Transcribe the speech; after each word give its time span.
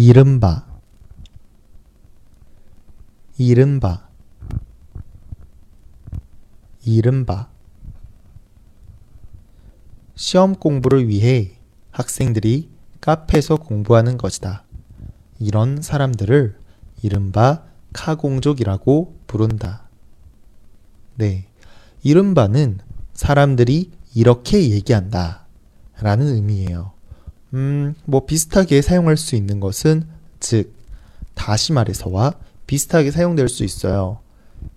이른바 0.00 0.64
이른바 3.36 4.08
이른바 6.84 7.48
시험 10.14 10.54
공부를 10.54 11.08
위해 11.08 11.58
학생들이 11.90 12.70
카페에서 13.00 13.56
공부하는 13.56 14.18
것이다. 14.18 14.62
이런 15.40 15.82
사람들을 15.82 16.56
이른바 17.02 17.64
카공족이라고 17.92 19.18
부른다. 19.26 19.88
네. 21.16 21.48
이른바는 22.04 22.78
사람들이 23.14 23.90
이렇게 24.14 24.70
얘기한다. 24.70 25.48
라는 26.00 26.28
의미예요. 26.28 26.97
음, 27.54 27.94
뭐 28.04 28.26
비슷하게 28.26 28.82
사용할 28.82 29.16
수 29.16 29.36
있는 29.36 29.60
것은 29.60 30.06
즉, 30.40 30.74
다시 31.34 31.72
말해서와 31.72 32.34
비슷하게 32.66 33.10
사용될 33.10 33.48
수 33.48 33.64
있어요. 33.64 34.18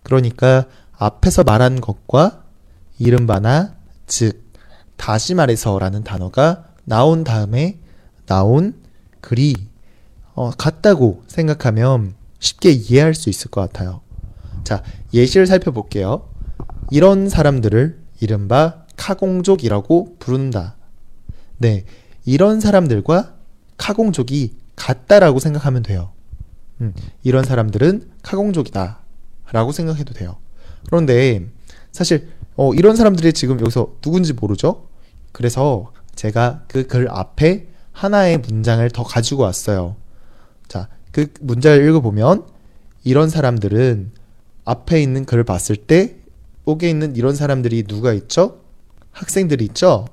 그러니까 0.04 0.66
앞에서 0.98 1.44
말한 1.44 1.82
것과 1.82 2.44
이른바나 3.00 3.76
즉, 4.08 4.44
다시 4.96 5.34
말해서라는 5.34 6.04
단어가 6.04 6.66
나온 6.86 7.24
다음에 7.24 7.80
나온 8.26 8.76
글이 9.22 9.56
어, 10.34 10.52
같다고 10.52 11.24
생각하면 11.28 12.14
쉽게 12.40 12.72
이해할 12.72 13.14
수 13.14 13.30
있을 13.30 13.52
것 13.52 13.62
같아요. 13.62 14.02
자, 14.64 14.84
예시를 15.14 15.48
살펴볼게요. 15.48 16.30
이런 16.92 17.30
사람들을 17.30 18.00
이른바 18.20 18.86
카공족이라고 18.96 20.18
부른다. 20.20 20.76
네, 21.58 21.86
이런 22.26 22.60
사람들과 22.60 23.36
카공족이 23.78 24.56
같다라고 24.76 25.40
생각하면 25.40 25.84
돼요. 25.84 26.12
음, 26.82 26.94
이런 27.24 27.44
사람들은 27.44 28.10
카공족이다. 28.24 29.00
라고 29.52 29.72
생각해도 29.72 30.14
돼요. 30.14 30.38
그런데 30.86 31.46
사실 31.92 32.30
어, 32.56 32.74
이런 32.74 32.96
사람들이 32.96 33.34
지금 33.34 33.60
여기서 33.60 33.96
누군지 34.02 34.34
모르죠? 34.34 34.88
그래서 35.32 35.92
제가 36.16 36.64
그 36.68 36.88
글 36.88 37.10
앞에 37.10 37.68
하나의 37.92 38.38
문장을 38.40 38.88
더 38.92 39.04
가지고 39.04 39.44
왔어요. 39.44 39.96
자, 40.68 40.88
그 41.12 41.32
문장을 41.42 41.88
읽어보면 41.88 42.46
이런 43.04 43.30
사람들은 43.30 44.12
앞에 44.66 45.02
있는 45.02 45.26
글을 45.26 45.44
봤을 45.44 45.76
때 45.76 46.16
속에 46.66 46.90
있는 46.90 47.16
이런 47.16 47.36
사람들이 47.36 47.84
누가 47.84 48.14
있죠? 48.14 48.62
학생들이 49.12 49.66
있죠? 49.66 50.08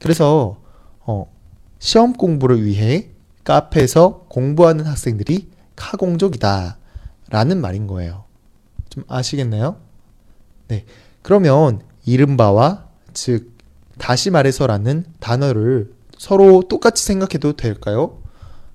그래서 0.00 0.56
어, 1.00 1.30
시험 1.80 2.12
공부를 2.12 2.64
위해 2.64 3.10
카페에서 3.42 4.26
공부하는 4.28 4.86
학생들이 4.86 5.48
카공족이다 5.74 6.78
라는 7.30 7.60
말인 7.60 7.86
거예요. 7.88 8.24
좀 8.90 9.02
아시겠나요? 9.08 9.76
네. 10.68 10.84
그러면 11.22 11.80
이른바와 12.04 12.86
즉 13.14 13.52
다시 13.98 14.30
말해서라는 14.30 15.04
단어를 15.20 15.92
서로 16.16 16.62
똑같이 16.68 17.04
생각해도 17.04 17.54
될까요? 17.54 18.22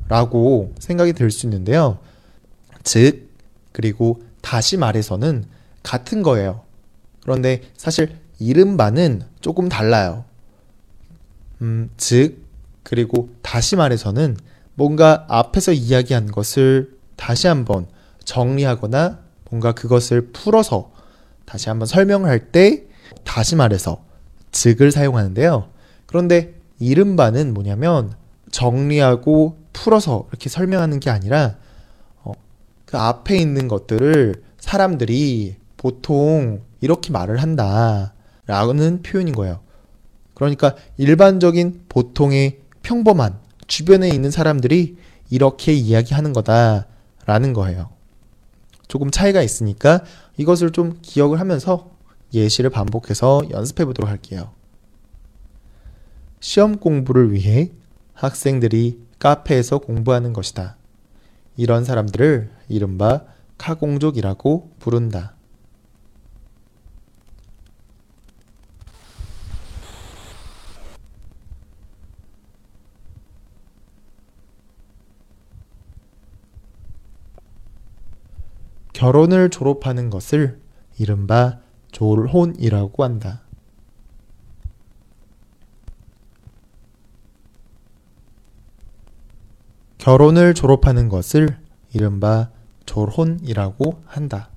라고 0.08 0.74
생각이 0.80 1.14
들 1.14 1.32
수 1.32 1.46
있는데요. 1.46 2.00
즉, 2.84 3.30
그리고 3.72 4.22
다시 4.42 4.78
말해서는 4.78 5.46
같은 5.84 6.22
거예요. 6.22 6.62
그런데 7.22 7.62
사실 7.76 8.18
이른바는 8.40 9.24
조금 9.42 9.70
달라요. 9.70 10.26
음, 11.62 11.90
즉, 11.98 12.45
그리고 12.86 13.30
다시 13.42 13.76
말해서는 13.76 14.38
뭔가 14.76 15.26
앞에서 15.28 15.74
이야기한 15.74 16.32
것을 16.32 16.96
다시 17.16 17.48
한번 17.48 17.88
정리하거나 18.24 19.20
뭔가 19.50 19.72
그것을 19.74 20.32
풀어서 20.32 20.92
다시 21.46 21.68
한번 21.70 21.88
설명을 21.88 22.30
할 22.30 22.52
때 22.52 22.86
다시 23.24 23.56
말해서 23.56 24.06
즉을 24.52 24.92
사용하는데요. 24.92 25.68
그런데 26.06 26.54
이른바는 26.80 27.56
뭐냐면 27.56 28.14
정리하고 28.52 29.58
풀어서 29.74 30.28
이렇게 30.30 30.50
설명하는 30.50 31.00
게 31.00 31.10
아니라 31.10 31.58
어, 32.24 32.34
그 32.86 32.98
앞에 32.98 33.36
있는 33.36 33.68
것들을 33.68 34.44
사람들이 34.60 35.56
보통 35.76 36.62
이렇게 36.82 37.12
말을 37.12 37.42
한다 37.42 38.14
라는 38.46 39.02
표현인 39.02 39.34
거예요. 39.34 39.62
그러니까 40.36 40.76
일반적인 40.98 41.86
보통의 41.90 42.65
평범한 42.86 43.40
주변에 43.66 44.10
있는 44.10 44.30
사람들이 44.30 44.98
이렇게 45.32 45.74
이야기하는 45.74 46.34
거다라는 46.34 47.54
거예요. 47.54 47.90
조금 48.88 49.10
차이가 49.10 49.42
있으니까 49.42 50.04
이것을 50.38 50.72
좀 50.72 51.00
기억을 51.02 51.40
하면서 51.40 51.90
예시를 52.32 52.70
반복해서 52.70 53.42
연습해 53.50 53.86
보도록 53.86 54.10
할게요. 54.10 54.52
시험 56.40 56.78
공부를 56.78 57.34
위해 57.34 57.72
학생들이 58.14 59.00
카페에서 59.18 59.80
공부하는 59.80 60.32
것이다. 60.32 60.78
이런 61.58 61.86
사람들을 61.86 62.52
이른바 62.70 63.24
카공족이라고 63.58 64.74
부른다. 64.78 65.35
결혼을 78.96 79.50
졸업하는 79.50 80.10
것을 80.10 80.62
이른바 80.98 81.60
졸혼이라고 81.92 83.04
한다. 83.04 83.42
결혼을 89.98 90.54
졸업하는 90.54 91.10
것을 91.10 91.58
이른바 91.92 92.52
졸혼이라고 92.86 94.02
한다. 94.06 94.50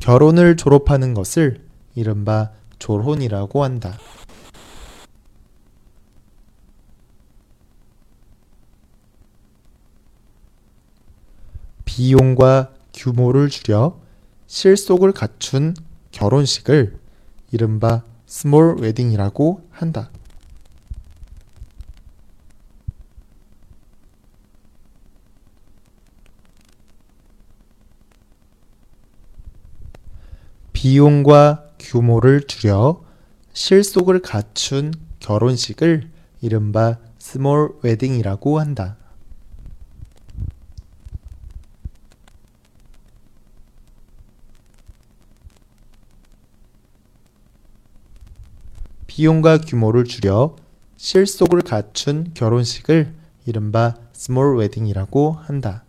결혼을 0.00 0.56
졸업하는 0.56 1.14
것을 1.14 1.64
이른바 1.94 2.50
졸혼이라고 2.80 3.62
한다. 3.62 3.96
비용과 11.98 12.74
규모를 12.94 13.48
줄여 13.48 14.00
실속을 14.46 15.10
갖춘 15.10 15.74
결혼식을 16.12 16.96
이른바 17.50 18.04
스몰 18.24 18.76
웨딩이라고 18.78 19.66
한다. 19.72 20.08
비용과 30.72 31.66
규모를 31.80 32.46
줄여 32.46 33.02
실속을 33.54 34.22
갖춘 34.22 34.94
결혼식을 35.18 36.08
이른바 36.42 36.98
small 37.18 37.76
wedding이라고 37.82 38.60
한다. 38.60 38.96
비용과 49.18 49.58
규모를 49.62 50.04
줄여 50.04 50.54
실속을 50.96 51.62
갖춘 51.62 52.30
결혼식을 52.34 53.16
이른바 53.46 53.96
small 54.12 54.56
wedding이라고 54.58 55.32
한다. 55.32 55.82